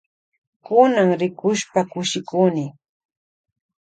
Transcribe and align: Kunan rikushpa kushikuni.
Kunan 0.65 1.09
rikushpa 1.19 1.79
kushikuni. 1.91 2.65